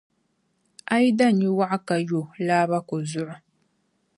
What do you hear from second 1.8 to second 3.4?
ka yo, laabako zuɣu.